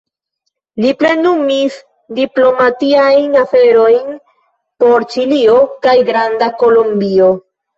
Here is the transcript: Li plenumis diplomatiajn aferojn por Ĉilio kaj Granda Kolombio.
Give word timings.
Li 0.85 0.93
plenumis 1.01 1.75
diplomatiajn 2.21 3.37
aferojn 3.43 4.09
por 4.85 5.07
Ĉilio 5.13 5.61
kaj 5.87 5.97
Granda 6.11 6.53
Kolombio. 6.65 7.31